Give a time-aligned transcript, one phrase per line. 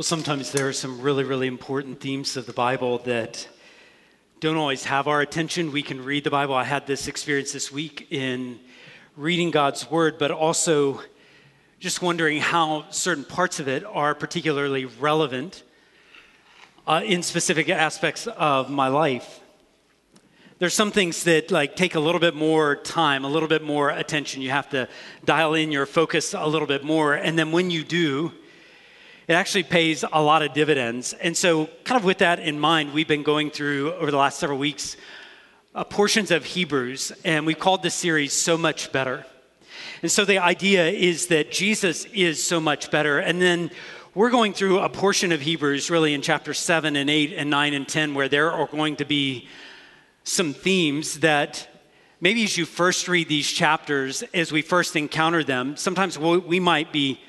[0.00, 3.46] Well, sometimes there are some really, really important themes of the Bible that
[4.40, 5.72] don't always have our attention.
[5.72, 6.54] We can read the Bible.
[6.54, 8.60] I had this experience this week in
[9.14, 11.02] reading God's Word, but also
[11.80, 15.64] just wondering how certain parts of it are particularly relevant
[16.86, 19.40] uh, in specific aspects of my life.
[20.60, 23.90] There's some things that like take a little bit more time, a little bit more
[23.90, 24.40] attention.
[24.40, 24.88] You have to
[25.26, 28.32] dial in your focus a little bit more, and then when you do,
[29.30, 31.12] it actually pays a lot of dividends.
[31.12, 34.40] And so, kind of with that in mind, we've been going through over the last
[34.40, 34.96] several weeks
[35.72, 39.24] uh, portions of Hebrews, and we called this series So Much Better.
[40.02, 43.20] And so, the idea is that Jesus is so much better.
[43.20, 43.70] And then
[44.16, 47.74] we're going through a portion of Hebrews, really in chapter 7 and 8 and 9
[47.74, 49.46] and 10, where there are going to be
[50.24, 51.68] some themes that
[52.20, 56.92] maybe as you first read these chapters, as we first encounter them, sometimes we might
[56.92, 57.20] be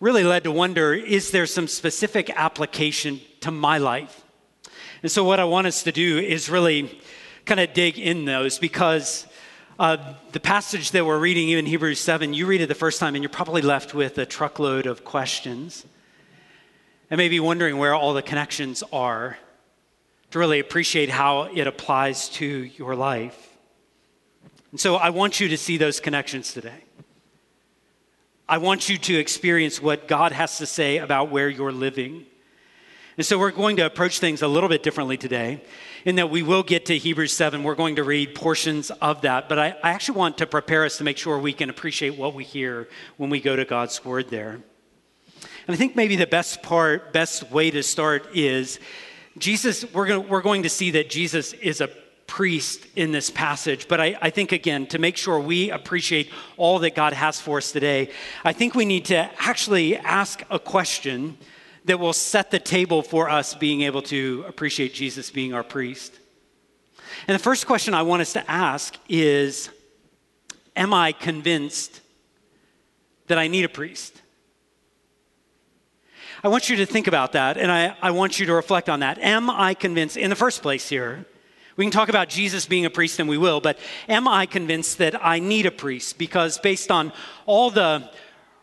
[0.00, 4.24] really led to wonder is there some specific application to my life?
[5.02, 7.00] And so, what I want us to do is really
[7.44, 9.26] kind of dig in those because
[9.78, 9.96] uh,
[10.32, 13.22] the passage that we're reading in Hebrews 7, you read it the first time and
[13.22, 15.86] you're probably left with a truckload of questions
[17.10, 19.38] and maybe wondering where all the connections are
[20.30, 23.56] to really appreciate how it applies to your life.
[24.70, 26.84] And so, I want you to see those connections today.
[28.50, 32.26] I want you to experience what God has to say about where you're living.
[33.16, 35.62] And so we're going to approach things a little bit differently today,
[36.04, 37.62] in that we will get to Hebrews 7.
[37.62, 40.98] We're going to read portions of that, but I, I actually want to prepare us
[40.98, 44.30] to make sure we can appreciate what we hear when we go to God's Word
[44.30, 44.54] there.
[44.54, 44.62] And
[45.68, 48.80] I think maybe the best part, best way to start is
[49.38, 51.88] Jesus, we're going, we're going to see that Jesus is a
[52.30, 53.88] priest in this passage.
[53.88, 57.58] But I, I, think, again, to make sure we appreciate all that God has for
[57.58, 58.10] us today,
[58.44, 61.36] I think we need to actually ask a question
[61.86, 66.20] that will set the table for us being able to appreciate Jesus being our priest.
[67.26, 69.68] And the first question I want us to ask is
[70.76, 72.00] Am I convinced
[73.26, 74.22] that I need a priest?
[76.44, 79.00] I want you to think about that and I, I want you to reflect on
[79.00, 79.18] that.
[79.18, 81.26] Am I convinced, in the first place, here,
[81.76, 84.98] we can talk about Jesus being a priest, and we will, but am I convinced
[84.98, 86.18] that I need a priest?
[86.18, 87.12] Because based on
[87.46, 88.10] all the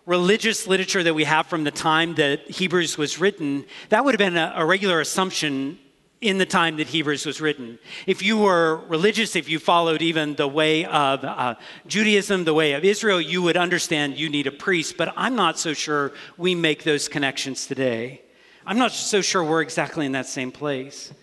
[0.06, 4.20] religious literature that we have from the time that Hebrews was written, that would have
[4.20, 5.80] been a, a regular assumption
[6.22, 7.78] in the time that Hebrews was written.
[8.08, 12.74] If you were religious, if you followed even the way of uh, Judaism, the way
[12.74, 14.98] of Israel, you would understand you need a priest.
[14.98, 18.22] But I'm not so sure we make those connections today.
[18.66, 21.14] I'm not so sure we're exactly in that same place.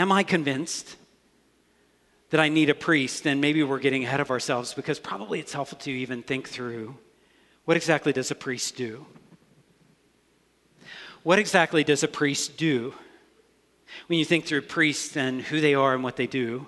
[0.00, 0.96] Am I convinced
[2.30, 3.26] that I need a priest?
[3.26, 6.96] And maybe we're getting ahead of ourselves because probably it's helpful to even think through
[7.66, 9.04] what exactly does a priest do?
[11.22, 12.94] What exactly does a priest do?
[14.06, 16.66] When you think through priests and who they are and what they do,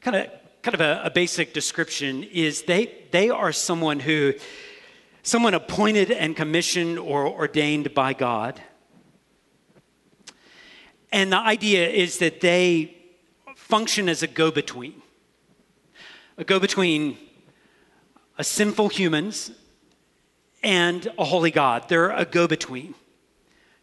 [0.00, 0.30] kind of,
[0.62, 4.32] kind of a, a basic description is they, they are someone who,
[5.22, 8.62] someone appointed and commissioned or ordained by God
[11.12, 12.96] and the idea is that they
[13.56, 15.00] function as a go between
[16.40, 17.18] a go between
[18.38, 19.52] a sinful humans
[20.62, 21.86] and a holy God.
[21.88, 22.94] They're a go between.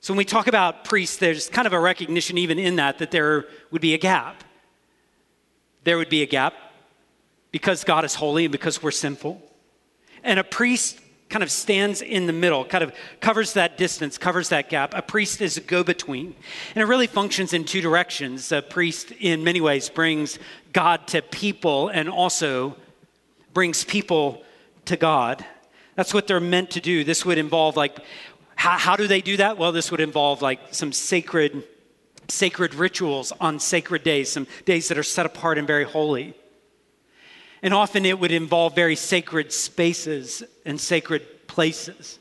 [0.01, 3.11] So when we talk about priests, there's kind of a recognition even in that that
[3.11, 4.43] there would be a gap.
[5.83, 6.55] There would be a gap
[7.51, 9.39] because God is holy and because we're sinful.
[10.23, 10.99] And a priest
[11.29, 14.93] kind of stands in the middle, kind of covers that distance, covers that gap.
[14.93, 16.35] A priest is a go between.
[16.73, 18.51] And it really functions in two directions.
[18.51, 20.39] A priest, in many ways, brings
[20.73, 22.77] God to people and also
[23.53, 24.43] brings people
[24.85, 25.45] to God.
[25.95, 27.03] That's what they're meant to do.
[27.03, 27.99] This would involve, like,
[28.55, 29.57] how, how do they do that?
[29.57, 31.63] Well, this would involve, like, some sacred.
[32.29, 36.33] Sacred rituals on sacred days, some days that are set apart and very holy.
[37.61, 42.19] And often it would involve very sacred spaces and sacred places.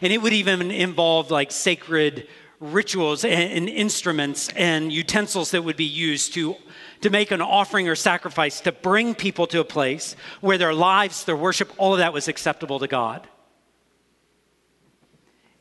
[0.00, 2.28] And it would even involve like sacred
[2.60, 6.54] rituals and, and, instruments and utensils that would be used to,
[7.00, 11.24] to make an offering or sacrifice to bring people to a place where their lives,
[11.24, 13.26] their worship, all of that was acceptable to God.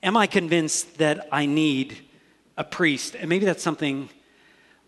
[0.03, 1.97] Am I convinced that I need
[2.57, 3.15] a priest?
[3.15, 4.09] And maybe that's something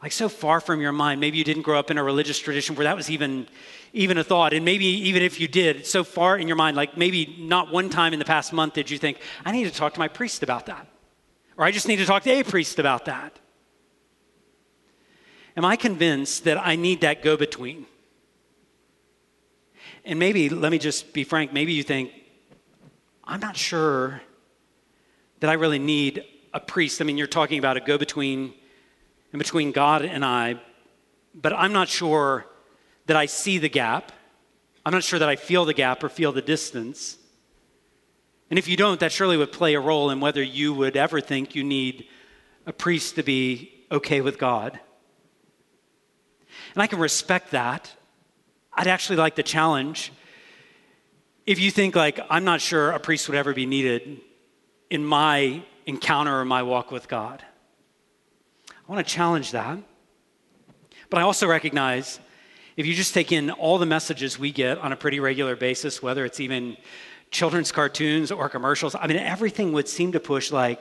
[0.04, 1.22] like so far from your mind.
[1.22, 3.48] Maybe you didn't grow up in a religious tradition where that was even
[3.94, 4.54] even a thought.
[4.54, 7.90] And maybe even if you did, so far in your mind, like maybe not one
[7.90, 10.44] time in the past month did you think, I need to talk to my priest
[10.44, 10.88] about that.
[11.58, 13.40] Or I just need to talk to a priest about that.
[15.56, 17.86] Am I convinced that I need that go between?
[20.04, 22.12] And maybe, let me just be frank, maybe you think,
[23.24, 24.22] I'm not sure
[25.40, 27.00] that I really need a priest.
[27.00, 28.56] I mean, you're talking about a go between
[29.34, 30.62] in between God and I,
[31.34, 32.46] but I'm not sure
[33.08, 34.12] that I see the gap.
[34.86, 37.18] I'm not sure that I feel the gap or feel the distance.
[38.50, 41.20] And if you don't, that surely would play a role in whether you would ever
[41.20, 42.06] think you need
[42.66, 44.80] a priest to be okay with God.
[46.76, 47.92] And I can respect that.
[48.74, 50.12] I'd actually like the challenge
[51.46, 54.22] if you think like I'm not sure a priest would ever be needed
[54.90, 57.44] in my encounter or my walk with God.
[58.88, 59.78] I want to challenge that.
[61.10, 62.20] But I also recognize
[62.76, 66.02] if you just take in all the messages we get on a pretty regular basis,
[66.02, 66.76] whether it's even
[67.32, 70.80] children's cartoons or commercials, I mean, everything would seem to push like,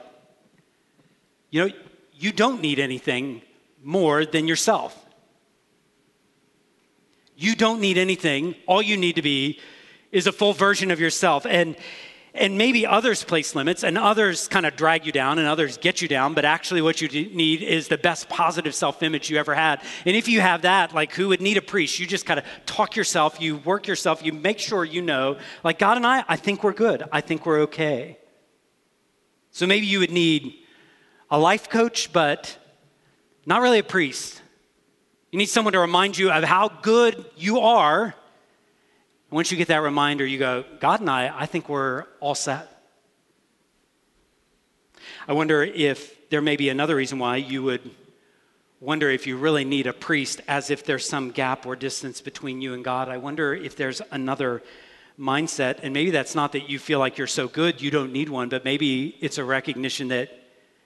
[1.49, 1.73] you know,
[2.13, 3.41] you don't need anything
[3.83, 4.99] more than yourself.
[7.35, 8.55] You don't need anything.
[8.65, 9.59] All you need to be
[10.11, 11.45] is a full version of yourself.
[11.45, 11.75] And
[12.35, 16.01] and maybe others place limits and others kind of drag you down and others get
[16.01, 19.53] you down, but actually what you need is the best positive self image you ever
[19.53, 19.81] had.
[20.05, 21.99] And if you have that, like who would need a priest?
[21.99, 25.77] You just kind of talk yourself, you work yourself, you make sure you know, like
[25.77, 27.03] God and I, I think we're good.
[27.11, 28.17] I think we're okay.
[29.51, 30.55] So maybe you would need
[31.29, 32.57] a life coach, but
[33.45, 34.41] not really a priest.
[35.31, 38.15] You need someone to remind you of how good you are
[39.33, 42.69] once you get that reminder, you go, God and I, I think we're all set.
[45.27, 47.89] I wonder if there may be another reason why you would
[48.79, 52.61] wonder if you really need a priest, as if there's some gap or distance between
[52.61, 53.09] you and God.
[53.09, 54.61] I wonder if there's another
[55.19, 58.29] mindset, and maybe that's not that you feel like you're so good you don't need
[58.29, 60.29] one, but maybe it's a recognition that,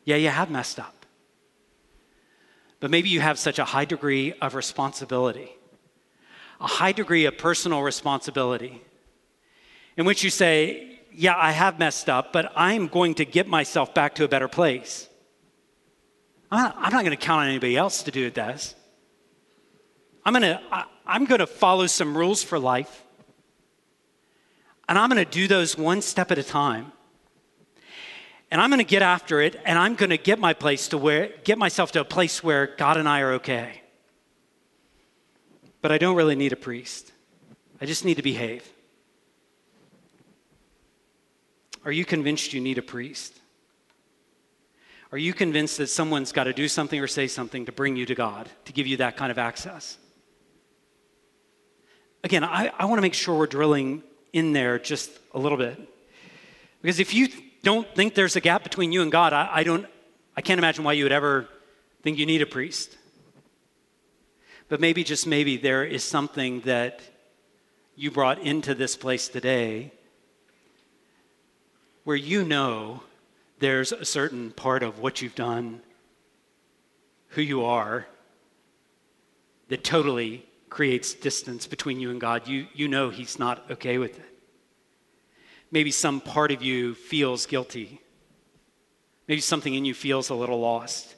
[0.05, 1.05] yeah, you have messed up.
[2.79, 5.56] But maybe you have such a high degree of responsibility
[6.59, 8.81] a high degree of personal responsibility
[9.95, 13.93] in which you say, Yeah, I have messed up, but I'm going to get myself
[13.93, 15.09] back to a better place.
[16.49, 18.73] I'm not, going to count on anybody else to do this.
[20.25, 20.61] I'm going to,
[21.05, 23.03] I'm going to follow some rules for life.
[24.87, 26.93] And I'm going to do those one step at a time.
[28.49, 30.97] And I'm going to get after it, and I'm going to get my place to
[30.97, 33.81] where, get myself to a place where God and I are okay
[35.81, 37.11] but I don't really need a priest.
[37.79, 38.67] I just need to behave.
[41.85, 43.33] Are you convinced you need a priest?
[45.11, 48.05] Are you convinced that someone's got to do something or say something to bring you
[48.05, 49.97] to God, to give you that kind of access?
[52.23, 54.03] Again, I, I want to make sure we're drilling
[54.33, 55.79] in there just a little bit.
[56.81, 57.29] Because if you
[57.63, 59.85] don't think there's a gap between you and God, I, I don't,
[60.35, 61.47] I can't imagine why you would ever
[62.01, 62.97] think you need a priest.
[64.69, 67.01] But maybe, just maybe, there is something that
[67.95, 69.91] you brought into this place today
[72.03, 73.03] where you know
[73.59, 75.81] there's a certain part of what you've done,
[77.29, 78.07] who you are,
[79.69, 82.47] that totally creates distance between you and God.
[82.47, 84.39] You, you know He's not okay with it.
[85.71, 88.01] Maybe some part of you feels guilty.
[89.27, 91.16] Maybe something in you feels a little lost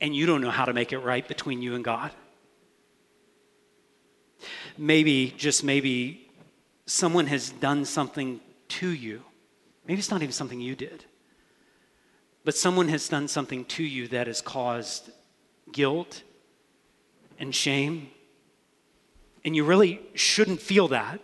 [0.00, 2.10] and you don't know how to make it right between you and God.
[4.76, 6.28] Maybe, just maybe,
[6.84, 9.22] someone has done something to you.
[9.86, 11.04] Maybe it's not even something you did,
[12.44, 15.10] but someone has done something to you that has caused
[15.72, 16.22] guilt
[17.38, 18.10] and shame.
[19.44, 21.20] And you really shouldn't feel that.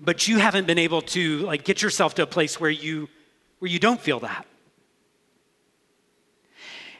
[0.00, 3.08] But you haven't been able to like get yourself to a place where you
[3.58, 4.46] where you don't feel that.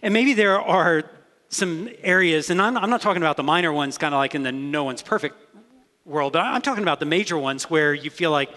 [0.05, 1.05] And maybe there are
[1.49, 4.43] some areas, and I'm, I'm not talking about the minor ones, kind of like in
[4.43, 5.35] the no one's perfect
[6.05, 8.51] world, but I'm talking about the major ones where you feel like,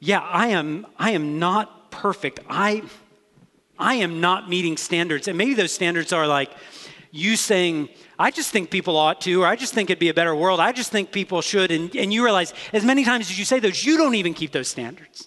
[0.00, 2.40] yeah, I am, I am not perfect.
[2.50, 2.82] I,
[3.78, 5.28] I am not meeting standards.
[5.28, 6.50] And maybe those standards are like
[7.12, 10.14] you saying, I just think people ought to, or I just think it'd be a
[10.14, 10.58] better world.
[10.58, 11.70] I just think people should.
[11.70, 14.50] And, and you realize, as many times as you say those, you don't even keep
[14.50, 15.25] those standards.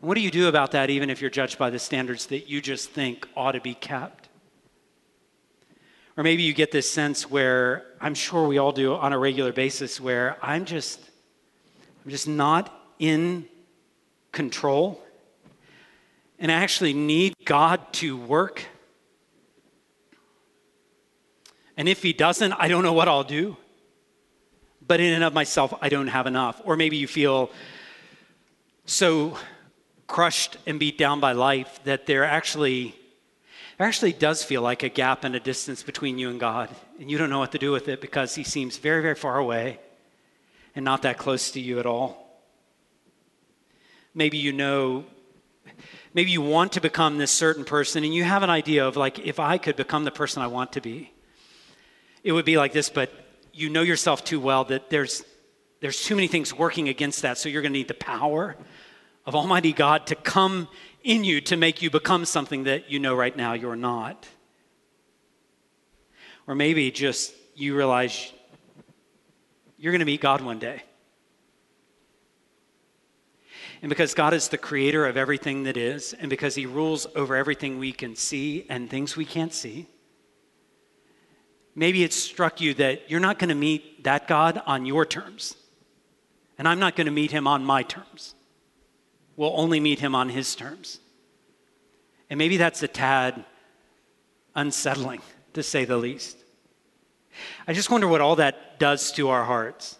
[0.00, 2.62] What do you do about that, even if you're judged by the standards that you
[2.62, 4.28] just think ought to be kept?
[6.16, 9.52] Or maybe you get this sense where I'm sure we all do on a regular
[9.52, 11.00] basis where I'm just
[12.04, 13.46] I'm just not in
[14.32, 15.02] control
[16.38, 18.64] and I actually need God to work.
[21.76, 23.56] And if he doesn't, I don't know what I'll do.
[24.86, 26.60] But in and of myself, I don't have enough.
[26.64, 27.50] Or maybe you feel
[28.86, 29.36] so
[30.10, 32.96] crushed and beat down by life that there actually
[33.78, 36.68] there actually does feel like a gap and a distance between you and God.
[36.98, 39.38] And you don't know what to do with it because he seems very, very far
[39.38, 39.78] away
[40.74, 42.42] and not that close to you at all.
[44.12, 45.04] Maybe you know,
[46.12, 49.20] maybe you want to become this certain person and you have an idea of like,
[49.20, 51.10] if I could become the person I want to be,
[52.22, 53.10] it would be like this, but
[53.54, 55.24] you know yourself too well that there's,
[55.80, 57.38] there's too many things working against that.
[57.38, 58.56] So you're going to need the power
[59.26, 60.68] of Almighty God to come
[61.02, 64.28] in you to make you become something that you know right now you're not.
[66.46, 68.32] Or maybe just you realize
[69.78, 70.82] you're going to meet God one day.
[73.82, 77.34] And because God is the creator of everything that is, and because He rules over
[77.34, 79.86] everything we can see and things we can't see,
[81.74, 85.56] maybe it struck you that you're not going to meet that God on your terms.
[86.58, 88.34] And I'm not going to meet Him on my terms.
[89.40, 91.00] We'll only meet Him on His terms.
[92.28, 93.42] And maybe that's a tad
[94.54, 95.22] unsettling,
[95.54, 96.36] to say the least.
[97.66, 99.96] I just wonder what all that does to our hearts.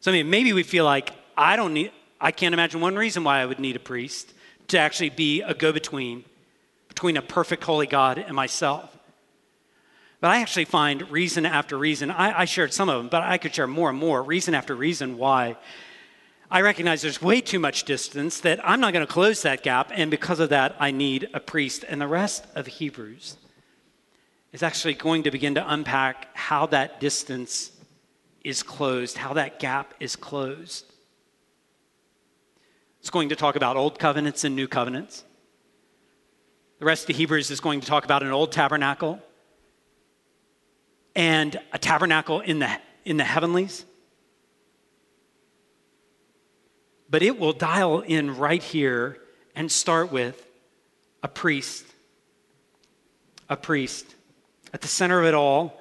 [0.00, 3.24] So, I mean, maybe we feel like I don't need, I can't imagine one reason
[3.24, 4.32] why I would need a priest
[4.68, 6.24] to actually be a go between
[6.88, 8.96] between a perfect holy God and myself.
[10.22, 13.36] But I actually find reason after reason, I, I, shared some of them, but I
[13.36, 15.58] could share more and more, reason after reason why
[16.50, 19.90] I recognize there's way too much distance, that I'm not going to close that gap,
[19.94, 21.84] and because of that, I need a priest.
[21.86, 23.36] And the rest of Hebrews
[24.52, 27.72] is actually going to begin to unpack how that distance
[28.42, 30.86] is closed, how that gap is closed.
[33.00, 35.24] It's going to talk about old covenants and new covenants.
[36.78, 39.20] The rest of Hebrews is going to talk about an old tabernacle
[41.14, 42.70] and a tabernacle in the,
[43.04, 43.84] in the heavenlies.
[47.10, 49.18] But it will dial in right here
[49.54, 50.46] and start with
[51.22, 51.84] a priest.
[53.48, 54.06] A priest.
[54.72, 55.80] At the center of it all,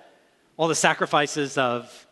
[0.56, 2.08] all the sacrifices of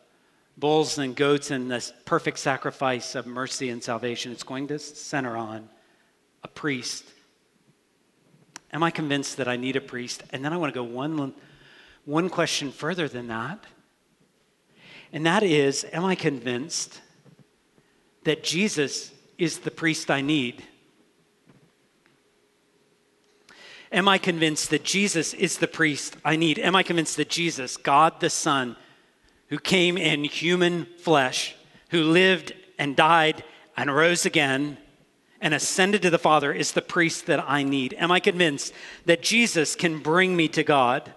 [0.58, 5.36] bulls and goats and this perfect sacrifice of mercy and salvation, it's going to center
[5.36, 5.70] on
[6.44, 7.06] a priest.
[8.72, 10.24] Am I convinced that I need a priest?
[10.32, 11.34] And then I want to go one,
[12.04, 13.64] one question further than that.
[15.14, 17.02] And that is Am I convinced
[18.26, 20.64] that Jesus is the priest I need?
[23.92, 26.60] Am I convinced that Jesus is the priest I need?
[26.60, 28.76] Am I convinced that Jesus, God the Son,
[29.48, 31.56] who came in human flesh,
[31.92, 33.44] who lived and died
[33.78, 34.78] and rose again
[35.40, 37.94] and ascended to the Father, is the priest that I need?
[37.94, 38.74] Am I convinced
[39.06, 41.14] that Jesus can bring me to God?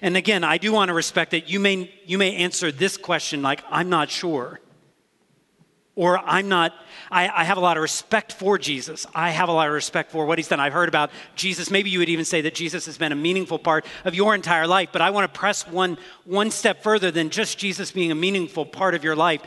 [0.00, 3.42] And again, I do want to respect that you may, you may answer this question
[3.42, 4.60] like, I'm not sure.
[5.96, 6.72] Or I'm not,
[7.10, 9.06] I, I, have a lot of respect for Jesus.
[9.14, 10.58] I have a lot of respect for what he's done.
[10.58, 11.70] I've heard about Jesus.
[11.70, 14.66] Maybe you would even say that Jesus has been a meaningful part of your entire
[14.66, 18.16] life, but I want to press one, one step further than just Jesus being a
[18.16, 19.42] meaningful part of your life.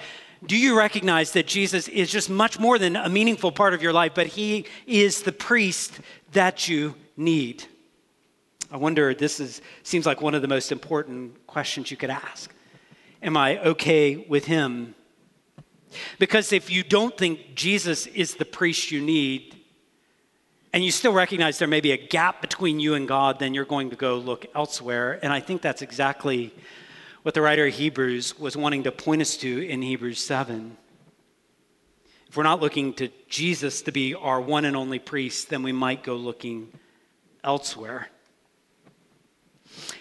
[0.46, 3.92] Do you recognize that Jesus is just much more than a meaningful part of your
[3.92, 6.00] life, but he is the priest
[6.32, 7.66] that you need?
[8.72, 12.54] I wonder, this is, seems like one of the most important questions you could ask.
[13.22, 14.94] Am I okay with him
[16.20, 19.56] because if you don't think Jesus is the priest you need,
[20.74, 23.66] and you still recognize there may be a gap between you and God, then you're
[23.66, 25.20] going to go look elsewhere.
[25.24, 26.54] And I think that's exactly
[27.24, 30.78] what the writer of Hebrews was wanting to point us to in Hebrews 7.
[32.28, 35.72] If we're not looking to Jesus to be our one and only priest, then we
[35.72, 36.72] might go looking
[37.44, 38.10] elsewhere.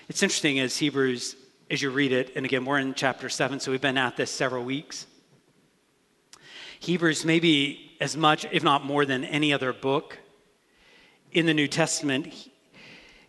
[0.08, 1.36] It's interesting as Hebrews,
[1.70, 4.30] as you read it, and again, we're in chapter 7, so we've been at this
[4.30, 5.06] several weeks.
[6.80, 10.18] Hebrews, maybe as much, if not more than any other book
[11.32, 12.32] in the New Testament,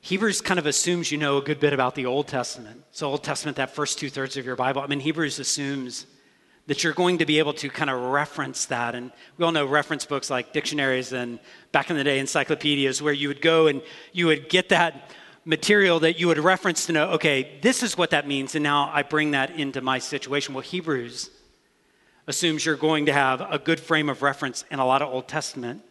[0.02, 2.84] Hebrews kind of assumes you know a good bit about the Old Testament.
[2.92, 4.82] So, Old Testament, that first two thirds of your Bible.
[4.82, 6.06] I mean, Hebrews assumes
[6.68, 8.94] that you're going to be able to kind of reference that.
[8.94, 11.40] And we all know reference books like dictionaries and
[11.72, 15.12] back in the day, encyclopedias, where you would go and you would get that
[15.46, 18.54] material that you would reference to know, okay, this is what that means.
[18.54, 20.54] And now I bring that into my situation.
[20.54, 21.30] Well, Hebrews
[22.28, 25.28] assumes you're going to have a good frame of reference in a lot of Old
[25.28, 25.82] Testament.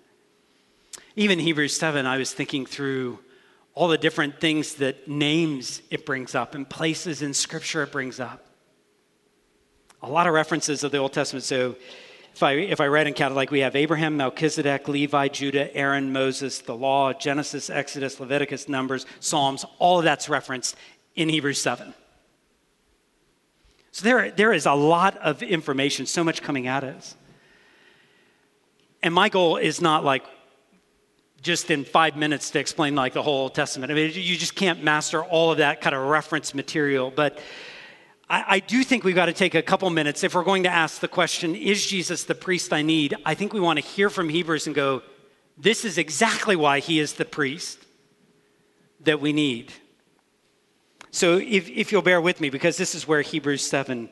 [1.16, 3.18] Even Hebrews 7, I was thinking through
[3.74, 8.20] all the different things that names it brings up and places in Scripture it brings
[8.20, 8.44] up.
[10.02, 11.44] A lot of references of the Old Testament.
[11.44, 11.76] So
[12.34, 16.12] if I, if I read and counted, like we have Abraham, Melchizedek, Levi, Judah, Aaron,
[16.12, 20.76] Moses, the law, Genesis, Exodus, Leviticus, Numbers, Psalms, all of that's referenced
[21.14, 21.94] in Hebrews 7.
[23.96, 27.14] So there, there is a lot of information, so much coming at us.
[29.02, 30.22] And my goal is not like
[31.40, 33.90] just in five minutes to explain like the whole Old Testament.
[33.90, 37.10] I mean, you just can't master all of that kind of reference material.
[37.10, 37.38] But
[38.28, 40.70] I, I do think we've got to take a couple minutes if we're going to
[40.70, 43.14] ask the question, Is Jesus the priest I need?
[43.24, 45.00] I think we want to hear from Hebrews and go,
[45.56, 47.78] This is exactly why he is the priest
[49.00, 49.72] that we need.
[51.10, 54.08] So if, if you'll bear with me, because this is where Hebrews 7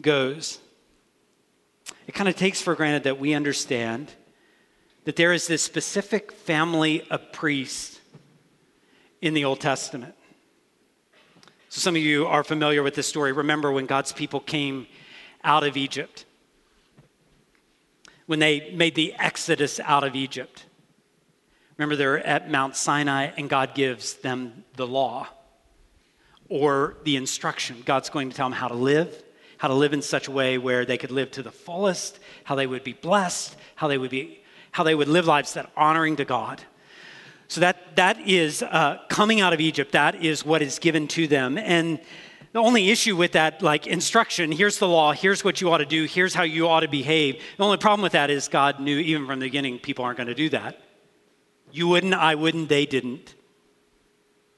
[0.00, 0.58] goes,
[2.06, 4.12] it kind of takes for granted that we understand
[5.04, 8.00] that there is this specific family of priests
[9.20, 10.14] in the Old Testament.
[11.68, 13.32] So, some of you are familiar with this story.
[13.32, 14.86] Remember when God's people came
[15.44, 16.24] out of Egypt,
[18.26, 20.64] when they made the exodus out of Egypt.
[21.76, 25.28] Remember, they're at Mount Sinai, and God gives them the law
[26.50, 27.82] or the instruction.
[27.86, 29.22] God's going to tell them how to live,
[29.56, 32.54] how to live in such a way where they could live to the fullest, how
[32.54, 34.40] they would be blessed, how they would be
[34.72, 36.62] how they would live lives that honoring to God.
[37.48, 39.92] So that, that is uh, coming out of Egypt.
[39.92, 41.58] That is what is given to them.
[41.58, 41.98] And
[42.52, 45.86] the only issue with that, like instruction, here's the law, here's what you ought to
[45.86, 47.42] do, here's how you ought to behave.
[47.56, 50.28] The only problem with that is God knew even from the beginning people aren't going
[50.28, 50.80] to do that.
[51.72, 53.34] You wouldn't, I wouldn't, they didn't.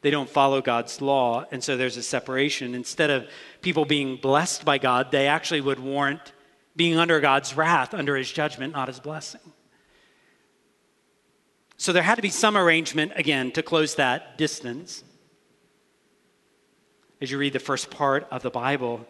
[0.02, 2.75] They don't follow God's law, and so there's a separation.
[2.75, 3.28] Instead of
[3.61, 6.32] people being blessed by God, they actually would warrant
[6.75, 9.40] being under God's wrath, under his judgment, not his blessing.
[11.76, 15.04] So there had to be some arrangement, again, to close that distance
[17.21, 19.06] as you read the first part of the Bible.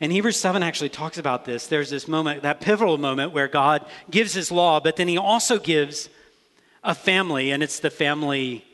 [0.00, 1.66] And Hebrews 7 actually talks about this.
[1.66, 5.58] There's this moment, that pivotal moment where God gives his law, but then he also
[5.58, 6.08] gives
[6.82, 8.64] a family, and it's the family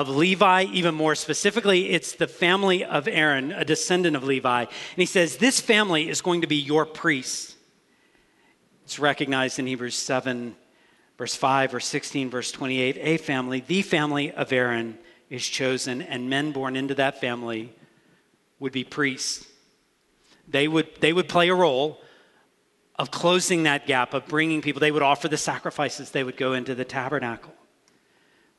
[0.00, 4.60] of Levi, even more specifically, it's the family of Aaron, a descendant of Levi.
[4.60, 7.54] And he says, This family is going to be your priests.
[8.84, 10.56] It's recognized in Hebrews 7
[11.16, 14.98] Verse 5, verse 16, verse 28 a family, the family of Aaron
[15.30, 17.72] is chosen, and men born into that family
[18.58, 19.46] would be priests.
[20.48, 22.00] They would, they would play a role
[22.96, 24.80] of closing that gap, of bringing people.
[24.80, 27.52] They would offer the sacrifices, they would go into the tabernacle.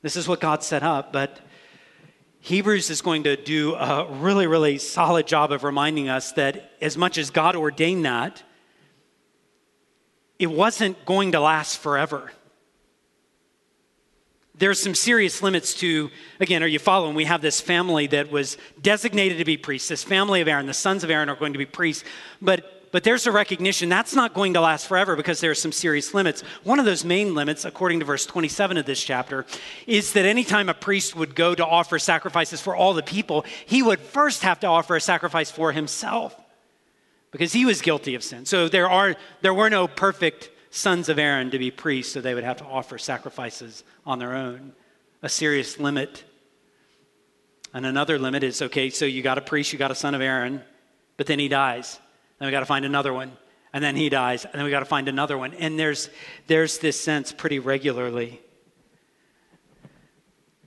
[0.05, 1.39] This is what God set up, but
[2.41, 6.95] Hebrews is going to do a really, really solid job of reminding us that as
[6.95, 8.43] much as God ordained that,
[10.37, 12.31] it wasn't going to last forever
[14.57, 17.15] there's some serious limits to, again, are you following?
[17.15, 19.89] We have this family that was designated to be priests.
[19.89, 22.03] This family of Aaron, the sons of Aaron are going to be priests.
[22.41, 25.73] But but there's a recognition that's not going to last forever because there are some
[25.73, 26.43] serious limits.
[26.63, 29.45] One of those main limits, according to verse 27 of this chapter,
[29.85, 33.83] is that anytime a priest would go to offer sacrifices for all the people, he
[33.83, 36.39] would first have to offer a sacrifice for himself
[37.31, 38.45] because he was guilty of sin.
[38.45, 42.33] So there, are, there were no perfect sons of Aaron to be priests, so they
[42.33, 44.71] would have to offer sacrifices on their own.
[45.21, 46.23] A serious limit.
[47.73, 50.21] And another limit is okay, so you got a priest, you got a son of
[50.21, 50.63] Aaron,
[51.17, 51.99] but then he dies.
[52.39, 53.31] Then we got to find another one.
[53.73, 55.53] And then he dies, and then we got to find another one.
[55.53, 56.09] And there's,
[56.47, 58.39] there's this sense pretty regularly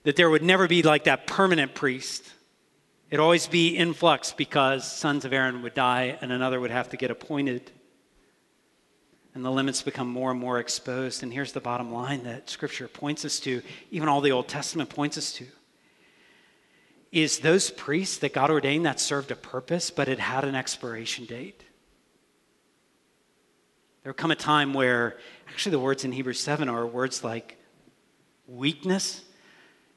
[0.03, 2.25] that there would never be like that permanent priest.
[3.11, 6.91] It'd always be in flux because sons of Aaron would die and another would have
[6.91, 7.71] to get appointed
[9.39, 11.23] and the limits become more and more exposed.
[11.23, 14.91] And here's the bottom line that Scripture points us to, even all the Old Testament
[14.91, 15.47] points us to,
[17.11, 21.25] is those priests that God ordained that served a purpose, but it had an expiration
[21.25, 21.65] date.
[24.03, 25.19] There would come a time where,
[25.49, 27.57] actually, the words in Hebrews 7 are words like
[28.47, 29.23] weakness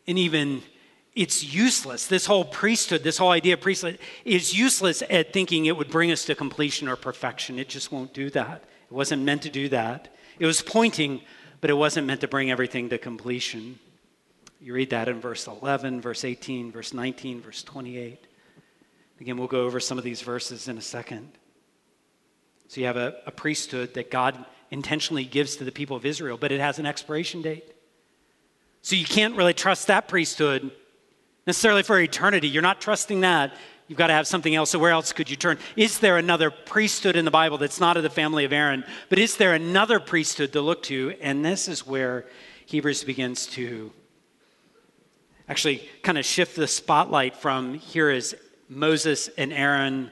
[0.07, 0.61] and even
[1.15, 2.07] it's useless.
[2.07, 6.11] This whole priesthood, this whole idea of priesthood is useless at thinking it would bring
[6.11, 7.59] us to completion or perfection.
[7.59, 8.63] It just won't do that.
[8.89, 10.13] It wasn't meant to do that.
[10.39, 11.21] It was pointing,
[11.59, 13.79] but it wasn't meant to bring everything to completion.
[14.61, 18.27] You read that in verse 11, verse 18, verse 19, verse 28.
[19.19, 21.31] Again, we'll go over some of these verses in a second.
[22.67, 26.37] So you have a, a priesthood that God intentionally gives to the people of Israel,
[26.37, 27.75] but it has an expiration date.
[28.83, 30.71] So you can't really trust that priesthood
[31.45, 32.47] necessarily for eternity.
[32.47, 33.53] You're not trusting that
[33.91, 34.69] You've got to have something else.
[34.69, 35.57] So, where else could you turn?
[35.75, 39.19] Is there another priesthood in the Bible that's not of the family of Aaron, but
[39.19, 41.13] is there another priesthood to look to?
[41.19, 42.25] And this is where
[42.67, 43.91] Hebrews begins to
[45.51, 48.37] actually kind of shift the spotlight from here is
[48.69, 50.09] Moses and Aaron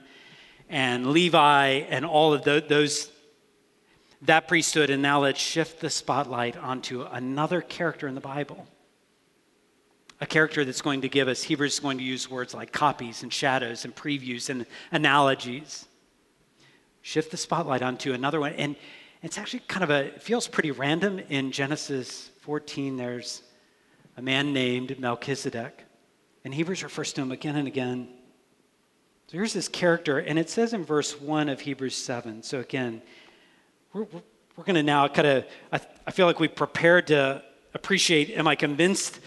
[0.67, 3.09] and Levi and all of those,
[4.23, 8.67] that priesthood, and now let's shift the spotlight onto another character in the Bible
[10.21, 13.23] a character that's going to give us, Hebrews is going to use words like copies
[13.23, 15.85] and shadows and previews and analogies.
[17.01, 18.51] Shift the spotlight onto another one.
[18.55, 18.75] And
[19.23, 21.19] it's actually kind of a, it feels pretty random.
[21.29, 23.43] In Genesis 14, there's
[24.19, 25.85] a man named Melchizedek.
[26.43, 28.09] And Hebrews refers to him again and again.
[29.27, 32.43] So here's this character, and it says in verse 1 of Hebrews 7.
[32.43, 33.01] So again,
[33.93, 34.03] we're,
[34.57, 37.41] we're, going to now kind of, I, I feel like we prepared to
[37.73, 39.21] appreciate, am I convinced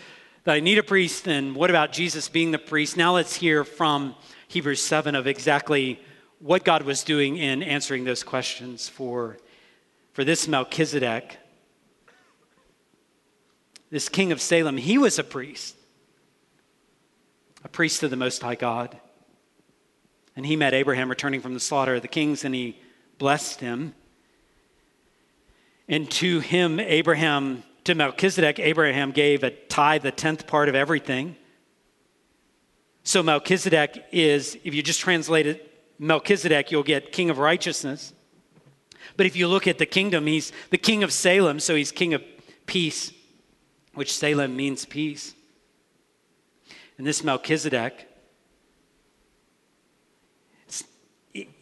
[0.44, 1.26] that I need a priest?
[1.26, 2.98] And what about Jesus being the priest?
[2.98, 4.14] Now let's hear from
[4.48, 6.02] Hebrews 7 of exactly
[6.38, 9.38] what God was doing in answering those questions for,
[10.12, 11.38] for this Melchizedek,
[13.92, 14.78] this king of Salem.
[14.78, 15.76] He was a priest,
[17.62, 18.98] a priest of the Most High God.
[20.35, 22.81] And he met Abraham returning from the slaughter of the kings, and he
[23.18, 23.94] blessed him.
[25.88, 31.37] And to him, Abraham, to Melchizedek, Abraham gave a tithe, the tenth part of everything.
[33.05, 38.14] So Melchizedek is, if you just translate it, Melchizedek, you'll get king of righteousness.
[39.18, 42.14] But if you look at the kingdom, he's the king of Salem, so he's king
[42.14, 42.22] of
[42.64, 43.12] peace,
[43.94, 45.35] which Salem means peace.
[46.98, 48.09] And this Melchizedek,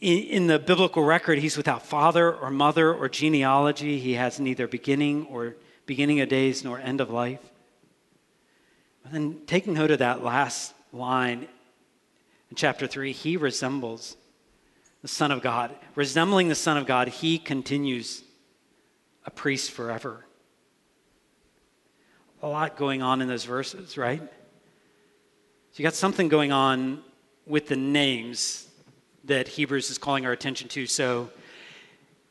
[0.00, 3.98] in the biblical record, he's without father or mother or genealogy.
[3.98, 7.40] He has neither beginning or beginning of days nor end of life.
[9.02, 11.46] But then, taking note of that last line
[12.50, 14.16] in chapter 3, he resembles
[15.02, 15.74] the Son of God.
[15.94, 18.24] Resembling the Son of God, he continues
[19.24, 20.26] a priest forever.
[22.42, 24.20] A lot going on in those verses, right?
[24.20, 27.02] So you got something going on
[27.46, 28.66] with the names
[29.24, 30.86] that Hebrews is calling our attention to.
[30.86, 31.30] So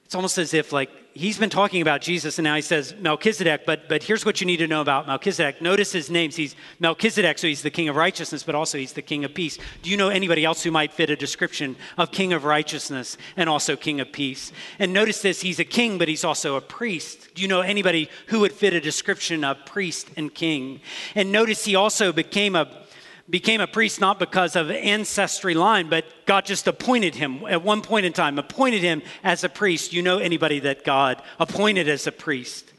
[0.09, 3.61] it's almost as if like he's been talking about Jesus and now he says Melchizedek,
[3.67, 5.61] but but here's what you need to know about Melchizedek.
[5.61, 6.35] Notice his names.
[6.35, 9.59] He's Melchizedek, so he's the king of righteousness, but also he's the king of peace.
[9.83, 13.47] Do you know anybody else who might fit a description of king of righteousness and
[13.47, 14.51] also king of peace?
[14.79, 17.35] And notice this, he's a king, but he's also a priest.
[17.35, 20.81] Do you know anybody who would fit a description of priest and king?
[21.13, 22.67] And notice he also became a
[23.29, 27.81] became a priest not because of ancestry line, but God just appointed him at one
[27.81, 29.93] point in time, appointed him as a priest.
[29.93, 32.73] You know anybody that God appointed as a priest,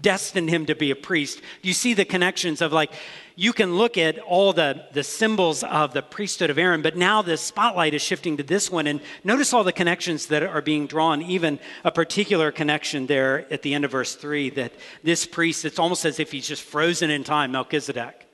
[0.00, 1.40] destined him to be a priest.
[1.62, 2.92] You see the connections of like,
[3.36, 7.22] you can look at all the, the symbols of the priesthood of Aaron, but now
[7.22, 8.86] the spotlight is shifting to this one.
[8.86, 13.62] And notice all the connections that are being drawn, even a particular connection there at
[13.62, 17.10] the end of verse 3 that this priest, it's almost as if he's just frozen
[17.10, 18.31] in time, Melchizedek.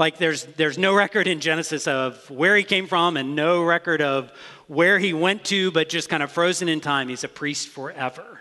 [0.00, 4.00] Like there's, there's no record in Genesis of where he came from and no record
[4.00, 4.32] of
[4.66, 7.10] where he went to, but just kind of frozen in time.
[7.10, 8.40] He's a priest forever.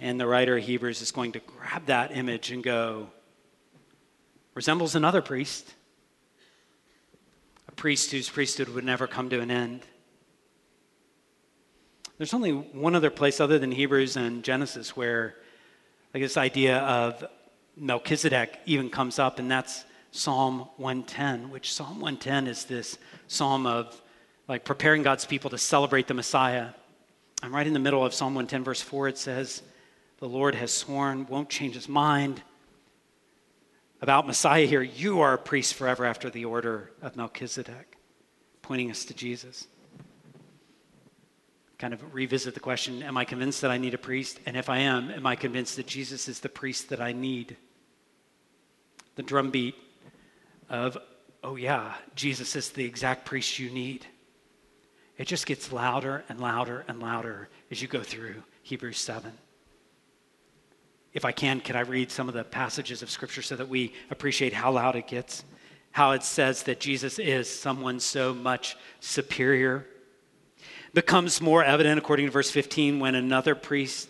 [0.00, 3.10] And the writer of Hebrews is going to grab that image and go,
[4.54, 5.72] resembles another priest,
[7.68, 9.82] a priest whose priesthood would never come to an end.
[12.18, 15.36] There's only one other place other than Hebrews and Genesis where
[16.12, 17.24] like this idea of
[17.76, 24.00] Melchizedek even comes up, and that's Psalm 110, which Psalm 110 is this psalm of
[24.48, 26.68] like preparing God's people to celebrate the Messiah.
[27.42, 29.08] I'm right in the middle of Psalm 110, verse 4.
[29.08, 29.62] It says,
[30.18, 32.42] The Lord has sworn, won't change his mind.
[34.02, 37.96] About Messiah here, you are a priest forever after the order of Melchizedek,
[38.60, 39.66] pointing us to Jesus.
[41.82, 44.40] Kind of revisit the question Am I convinced that I need a priest?
[44.46, 47.58] And if I am, am I convinced that Jesus is the priest that I need?
[49.14, 49.74] the drumbeat
[50.68, 50.96] of,
[51.44, 54.06] oh yeah, Jesus is the exact priest you need.
[55.18, 59.32] It just gets louder and louder and louder as you go through Hebrews 7.
[61.12, 63.92] If I can, can I read some of the passages of Scripture so that we
[64.10, 65.44] appreciate how loud it gets?
[65.90, 69.86] How it says that Jesus is someone so much superior.
[70.94, 74.08] Becomes more evident, according to verse 15, when another priest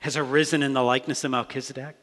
[0.00, 1.96] has arisen in the likeness of Melchizedek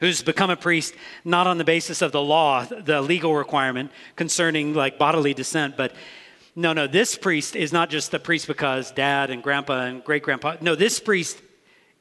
[0.00, 4.74] who's become a priest not on the basis of the law, the legal requirement concerning
[4.74, 5.92] like bodily descent, but
[6.54, 10.22] no, no, this priest is not just the priest because dad and grandpa and great
[10.22, 10.56] grandpa.
[10.60, 11.40] No, this priest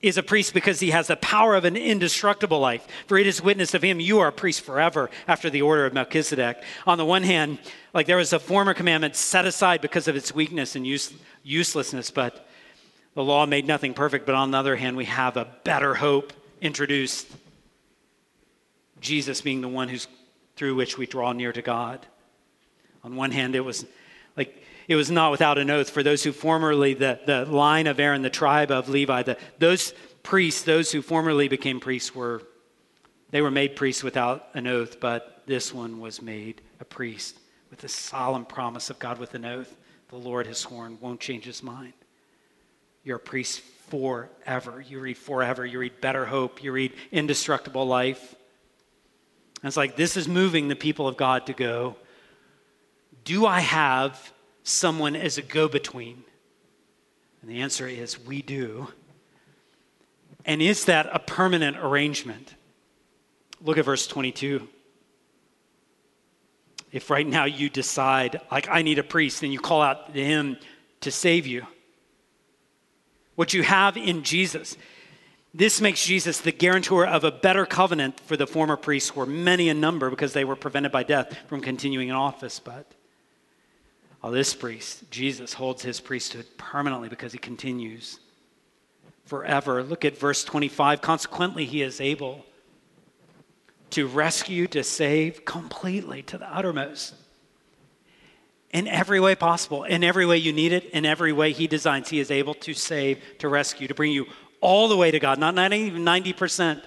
[0.02, 2.88] is a priest because he has the power of an indestructible life.
[3.08, 5.94] For it is witness of him, you are a priest forever after the order of
[5.94, 6.62] Melchizedek.
[6.86, 7.58] On the one hand,
[7.94, 12.12] like there was a former commandment set aside because of its weakness and use, uselessness,
[12.12, 12.48] but
[13.16, 14.28] the law made nothing perfect.
[14.28, 16.32] But on the other hand, we have a better hope
[16.62, 17.28] introduced
[19.02, 20.08] Jesus being the one who's
[20.56, 22.06] through which we draw near to God.
[23.04, 23.86] On one hand, it was
[24.88, 28.21] it was not without an oath for those who formerly the, the line of Aaron,
[28.21, 32.41] the tribe of Levi, the, those priests, those who formerly became priests were
[33.30, 37.38] they were made priests without an oath, but this one was made a priest
[37.69, 39.76] with the solemn promise of God with an oath.
[40.10, 41.91] The Lord has sworn, won't change his mind.
[43.04, 44.82] You're a priest forever.
[44.88, 48.36] You read forever, you read better hope, you read indestructible life.
[49.62, 51.97] And it's like this is moving the people of God to go,
[53.26, 54.32] Do I have
[54.68, 56.24] someone as a go between?
[57.42, 58.90] And the answer is we do.
[60.46, 62.56] And is that a permanent arrangement?
[63.62, 64.68] Look at verse 22.
[66.92, 70.24] If right now you decide, like, I need a priest, and you call out to
[70.24, 70.58] him
[71.02, 71.66] to save you.
[73.36, 74.78] What you have in Jesus,
[75.54, 79.26] this makes Jesus the guarantor of a better covenant for the former priests, who were
[79.26, 82.60] many in number because they were prevented by death from continuing in office.
[82.60, 82.90] But
[84.22, 88.20] well, this priest, Jesus, holds his priesthood permanently because he continues
[89.26, 89.84] forever.
[89.84, 91.02] Look at verse 25.
[91.02, 92.46] Consequently, he is able
[93.92, 97.14] to rescue, to save completely to the uttermost.
[98.72, 102.10] In every way possible, in every way you need it, in every way he designs,
[102.10, 104.26] he is able to save, to rescue, to bring you
[104.60, 106.82] all the way to God, not, not even 90%,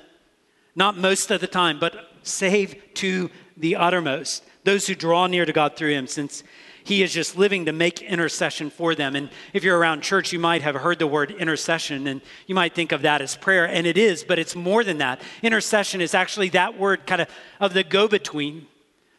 [0.75, 4.45] not most of the time, but save to the uttermost.
[4.65, 6.43] Those who draw near to God through him, since
[6.85, 9.17] he is just living to make intercession for them.
[9.17, 12.75] And if you're around church, you might have heard the word intercession, and you might
[12.75, 15.21] think of that as prayer, and it is, but it's more than that.
[15.43, 17.29] Intercession is actually that word kind of
[17.61, 18.67] of the go between.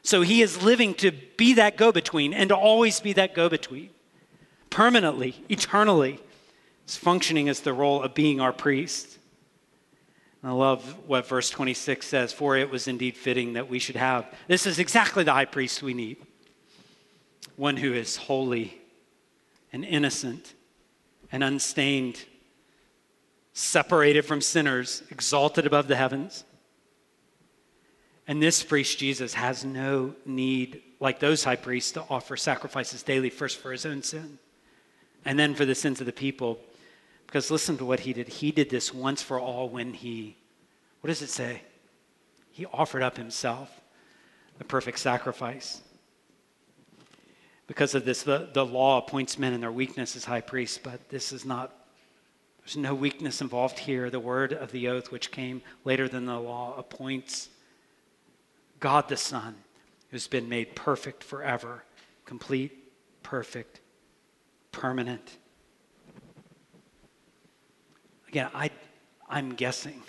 [0.03, 3.49] So he is living to be that go between and to always be that go
[3.49, 3.91] between,
[4.69, 6.19] permanently, eternally.
[6.85, 9.19] It's functioning as the role of being our priest.
[10.43, 14.25] I love what verse 26 says, for it was indeed fitting that we should have.
[14.47, 16.17] This is exactly the high priest we need
[17.61, 18.75] one who is holy
[19.71, 20.55] and innocent
[21.31, 22.19] and unstained,
[23.53, 26.43] separated from sinners, exalted above the heavens.
[28.27, 33.29] And this priest, Jesus, has no need, like those high priests, to offer sacrifices daily,
[33.29, 34.39] first for his own sin
[35.23, 36.59] and then for the sins of the people.
[37.27, 38.27] Because listen to what he did.
[38.27, 40.35] He did this once for all when he,
[41.01, 41.61] what does it say?
[42.49, 43.81] He offered up himself,
[44.57, 45.81] the perfect sacrifice.
[47.71, 51.07] Because of this, the, the law appoints men in their weakness as high priests, but
[51.07, 51.73] this is not,
[52.59, 54.09] there's no weakness involved here.
[54.09, 57.47] The word of the oath, which came later than the law, appoints
[58.81, 59.55] God the Son,
[60.09, 61.85] who's been made perfect forever,
[62.25, 62.91] complete,
[63.23, 63.79] perfect,
[64.73, 65.37] permanent.
[68.27, 68.69] Again, I,
[69.29, 70.03] I'm guessing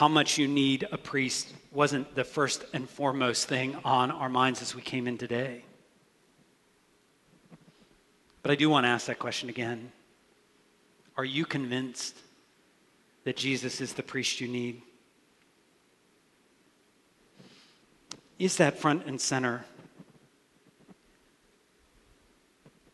[0.00, 4.62] how much you need a priest wasn't the first and foremost thing on our minds
[4.62, 5.62] as we came in today.
[8.40, 9.92] But I do want to ask that question again.
[11.18, 12.16] Are you convinced
[13.24, 14.80] that Jesus is the priest you need?
[18.38, 19.66] Is that front and center?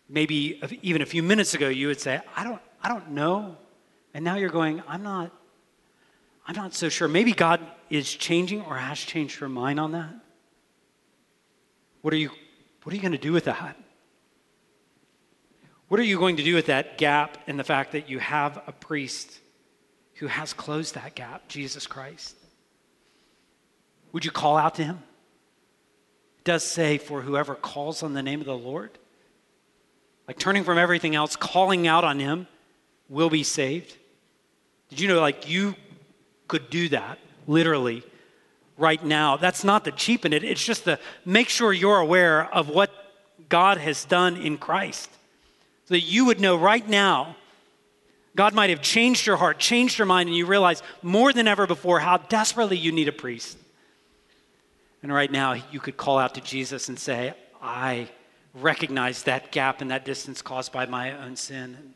[0.09, 3.57] Maybe even a few minutes ago you would say, I don't, I don't know.
[4.13, 5.31] And now you're going, I'm not
[6.47, 7.09] I'm not so sure.
[7.09, 10.15] Maybe God is changing or has changed your mind on that.
[12.03, 12.31] What are you,
[12.83, 13.77] what are you going to do with that?
[15.89, 18.63] What are you going to do with that gap and the fact that you have
[18.67, 19.41] a priest
[20.15, 22.37] who has closed that gap, Jesus Christ?
[24.13, 25.03] Would you call out to him?
[26.39, 28.99] It does say, for whoever calls on the name of the Lord,
[30.27, 32.47] like turning from everything else, calling out on him,
[33.09, 33.97] will be saved.
[34.89, 35.75] Did you know, like, you
[36.49, 38.03] could do that, literally,
[38.77, 39.37] right now.
[39.37, 42.91] That's not to cheapen it, it's just to make sure you're aware of what
[43.49, 45.11] God has done in Christ.
[45.87, 47.37] So that you would know right now,
[48.35, 51.67] God might have changed your heart, changed your mind, and you realize more than ever
[51.67, 53.57] before how desperately you need a priest.
[55.03, 58.09] And right now, you could call out to Jesus and say, I
[58.55, 61.95] recognize that gap and that distance caused by my own sin.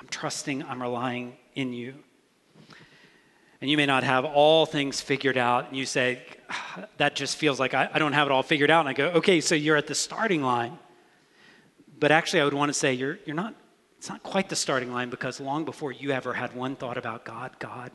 [0.00, 1.94] I'm trusting, I'm relying in you
[3.60, 7.36] and you may not have all things figured out, and you say, ah, that just
[7.36, 8.80] feels like I, I, don't have it all figured out.
[8.80, 10.78] And I go, okay, so you're at the starting line.
[11.98, 13.54] But actually, I would want to say, you're, you're not,
[13.98, 17.26] it's not quite the starting line because long before you ever had one thought about
[17.26, 17.92] God, God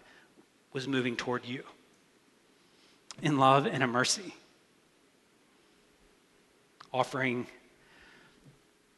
[0.71, 1.63] was moving toward you
[3.23, 4.36] in love and in mercy,
[6.93, 7.47] offering,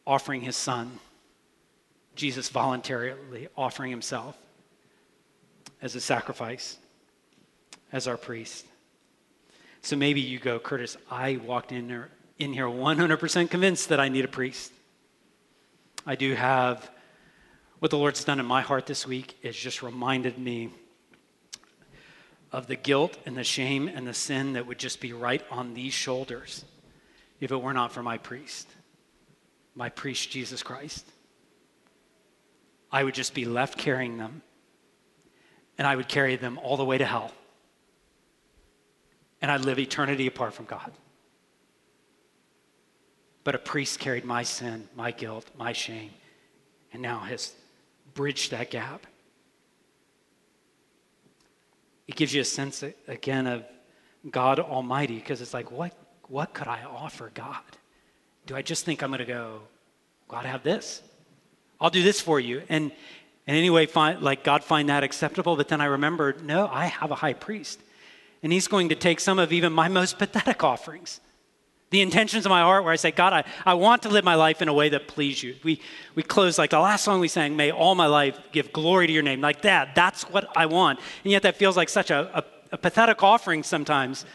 [0.05, 0.99] offering his son,
[2.15, 4.35] Jesus voluntarily offering himself
[5.81, 6.77] as a sacrifice,
[7.91, 8.65] as our priest.
[9.81, 12.05] So maybe you go, Curtis, I walked in
[12.39, 14.71] in here 100% convinced that I need a priest.
[16.05, 16.89] I do have
[17.79, 20.69] what the Lord's done in my heart this week is just reminded me
[22.51, 25.73] of the guilt and the shame and the sin that would just be right on
[25.73, 26.65] these shoulders
[27.39, 28.67] if it were not for my priest,
[29.75, 31.05] my priest, Jesus Christ.
[32.91, 34.41] I would just be left carrying them
[35.77, 37.31] and I would carry them all the way to hell.
[39.41, 40.91] And I'd live eternity apart from God.
[43.47, 46.09] but a priest carried my sin, my guilt, my shame,
[46.91, 47.53] and now has
[48.13, 49.07] bridged that gap.
[52.09, 53.63] It gives you a sense, again, of
[54.29, 55.93] God Almighty, because it's like, what,
[56.27, 57.63] what could I offer God?
[58.47, 59.61] Do I just think I'm going to go,
[60.27, 61.01] God, have this?
[61.79, 62.63] I'll do this for you.
[62.67, 62.91] And,
[63.47, 65.55] and anyway, find, like God find that acceptable.
[65.55, 67.79] But then I remembered, no, I have a high priest.
[68.43, 71.21] And he's going to take some of even my most pathetic offerings.
[71.89, 74.35] The intentions of my heart where I say, God, I, I want to live my
[74.35, 75.55] life in a way that please you.
[75.63, 75.79] We,
[76.15, 79.13] we close like the last song we sang, May all my life give glory to
[79.13, 79.39] your name.
[79.39, 80.99] Like that, that's what I want.
[81.23, 84.25] And yet that feels like such a, a, a pathetic offering sometimes,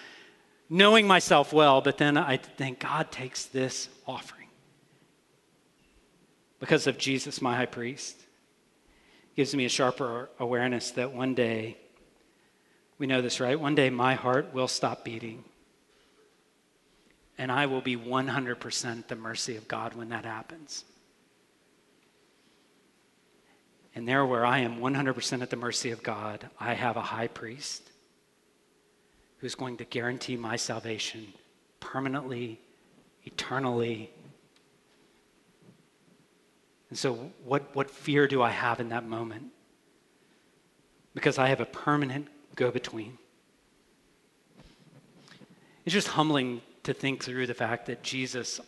[0.71, 1.83] knowing myself well.
[1.83, 4.49] But then I think God takes this offering
[6.59, 8.17] because of Jesus, my high priest.
[9.37, 11.77] Gives me a sharper awareness that one day,
[12.99, 13.59] we know this, right?
[13.59, 15.45] One day my heart will stop beating
[17.39, 20.85] and I will be 100% the mercy of God when that happens.
[23.95, 27.27] And there, where I am 100% at the mercy of God, I have a high
[27.27, 27.91] priest
[29.39, 31.33] who's going to guarantee my salvation
[31.81, 32.61] permanently,
[33.25, 34.11] eternally.
[36.93, 39.47] And so, what, what fear do I have in that moment?
[41.15, 43.17] Because I have a permanent go between.
[45.87, 48.61] It's just humbling to think through the fact that Jesus,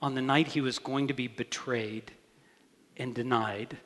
[0.00, 2.10] on the night he was going to be betrayed
[2.96, 3.76] and denied,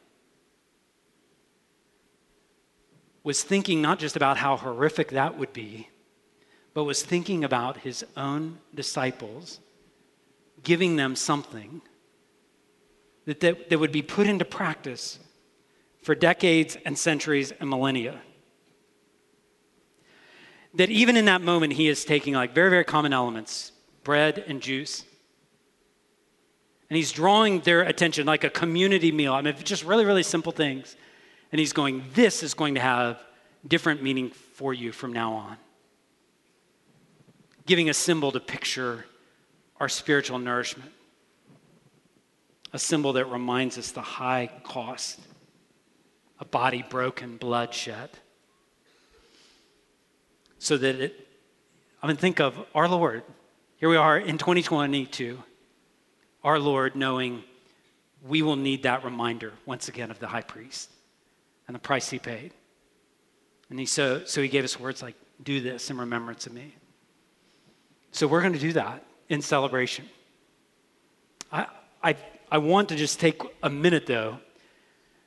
[3.25, 5.91] was thinking not just about how horrific that would be,
[6.73, 9.61] but was thinking about his own disciples,
[10.63, 11.83] giving them something
[13.27, 15.19] that, that, that would be put into practice
[16.03, 18.21] for decades and centuries and millennia
[20.77, 23.73] that even in that moment, he is taking like very, very common elements
[24.05, 25.05] bread and juice.
[26.89, 29.33] And he's drawing their attention like a community meal.
[29.33, 30.95] I mean, just really, really simple things.
[31.51, 33.21] And he's going, This is going to have
[33.67, 35.57] different meaning for you from now on.
[37.67, 39.07] Giving a symbol to picture
[39.81, 40.93] our spiritual nourishment,
[42.73, 45.21] a symbol that reminds us the high cost,
[46.41, 48.11] a body broken, bloodshed.
[50.59, 51.29] so that it,
[52.03, 53.23] I mean, think of our Lord.
[53.79, 55.43] Here we are in 2022,
[56.43, 57.45] our Lord knowing
[58.23, 60.91] we will need that reminder once again of the high priest
[61.67, 62.53] and the price he paid.
[63.71, 66.75] And he so, so he gave us words like, do this in remembrance of me.
[68.13, 70.09] So we're going to do that in celebration.
[71.53, 71.67] I,
[72.03, 72.17] I,
[72.51, 74.39] I want to just take a minute though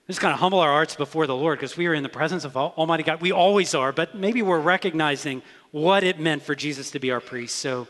[0.10, 2.44] just kind of humble our hearts before the Lord because we are in the presence
[2.44, 3.22] of Almighty God.
[3.22, 7.20] We always are, but maybe we're recognizing what it meant for Jesus to be our
[7.20, 7.58] priest.
[7.58, 7.88] So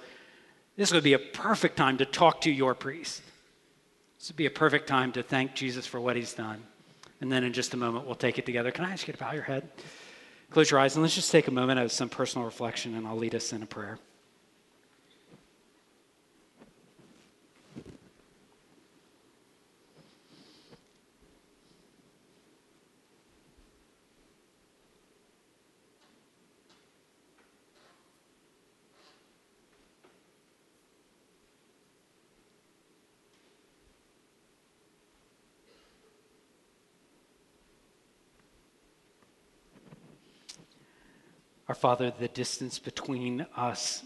[0.76, 3.22] this would be a perfect time to talk to your priest.
[4.18, 6.62] This would be a perfect time to thank Jesus for what he's done.
[7.22, 8.70] And then in just a moment, we'll take it together.
[8.70, 9.70] Can I ask you to bow your head?
[10.52, 13.16] Close your eyes and let's just take a moment of some personal reflection, and I'll
[13.16, 13.98] lead us in a prayer.
[41.70, 44.04] Our Father, the distance between us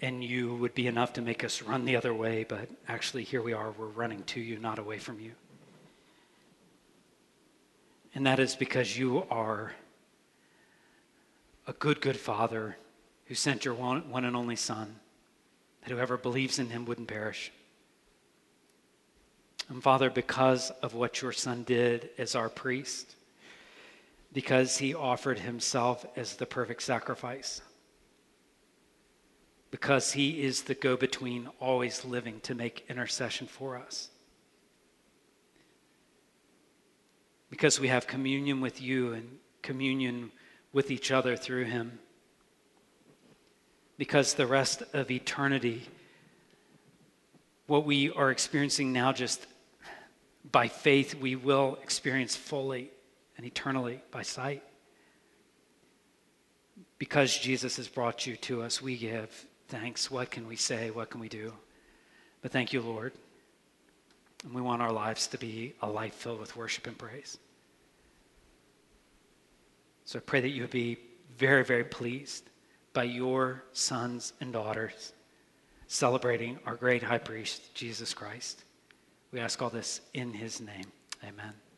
[0.00, 3.42] and you would be enough to make us run the other way, but actually, here
[3.42, 3.72] we are.
[3.72, 5.32] We're running to you, not away from you.
[8.14, 9.72] And that is because you are
[11.66, 12.76] a good, good Father
[13.26, 14.94] who sent your one, one and only Son,
[15.82, 17.50] that whoever believes in him wouldn't perish.
[19.68, 23.16] And Father, because of what your Son did as our priest,
[24.32, 27.60] because he offered himself as the perfect sacrifice.
[29.70, 34.08] Because he is the go between, always living to make intercession for us.
[37.50, 40.30] Because we have communion with you and communion
[40.72, 41.98] with each other through him.
[43.98, 45.88] Because the rest of eternity,
[47.66, 49.46] what we are experiencing now, just
[50.50, 52.90] by faith, we will experience fully
[53.36, 54.62] and eternally by sight.
[56.98, 60.10] Because Jesus has brought you to us, we give thanks.
[60.10, 60.90] What can we say?
[60.90, 61.52] What can we do?
[62.42, 63.12] But thank you, Lord.
[64.44, 67.38] And we want our lives to be a life filled with worship and praise.
[70.04, 70.98] So I pray that you would be
[71.36, 72.50] very, very pleased
[72.92, 75.12] by your sons and daughters
[75.86, 78.64] celebrating our great high priest, Jesus Christ.
[79.30, 80.86] We ask all this in his name.
[81.22, 81.71] Amen.